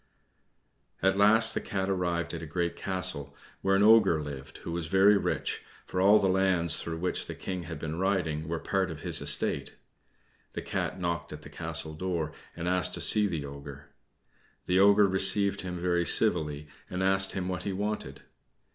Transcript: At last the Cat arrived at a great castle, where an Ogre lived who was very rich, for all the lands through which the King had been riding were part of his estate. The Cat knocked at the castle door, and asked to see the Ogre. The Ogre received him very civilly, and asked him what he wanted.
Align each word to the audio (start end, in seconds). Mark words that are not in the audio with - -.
At 1.03 1.15
last 1.15 1.53
the 1.53 1.61
Cat 1.61 1.87
arrived 1.87 2.33
at 2.33 2.41
a 2.41 2.47
great 2.47 2.75
castle, 2.75 3.35
where 3.61 3.75
an 3.75 3.83
Ogre 3.83 4.23
lived 4.23 4.57
who 4.63 4.71
was 4.71 4.87
very 4.87 5.15
rich, 5.15 5.61
for 5.85 6.01
all 6.01 6.17
the 6.17 6.27
lands 6.27 6.81
through 6.81 6.97
which 6.97 7.27
the 7.27 7.35
King 7.35 7.65
had 7.65 7.77
been 7.77 7.99
riding 7.99 8.47
were 8.47 8.57
part 8.57 8.89
of 8.89 9.01
his 9.01 9.21
estate. 9.21 9.75
The 10.53 10.63
Cat 10.63 10.99
knocked 10.99 11.31
at 11.31 11.43
the 11.43 11.49
castle 11.51 11.93
door, 11.93 12.31
and 12.55 12.67
asked 12.67 12.95
to 12.95 12.99
see 13.01 13.27
the 13.27 13.45
Ogre. 13.45 13.91
The 14.65 14.79
Ogre 14.79 15.07
received 15.07 15.61
him 15.61 15.79
very 15.79 16.07
civilly, 16.07 16.67
and 16.89 17.03
asked 17.03 17.33
him 17.33 17.47
what 17.47 17.61
he 17.61 17.71
wanted. 17.71 18.23